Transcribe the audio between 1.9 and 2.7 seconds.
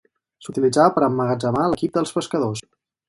dels pescadors.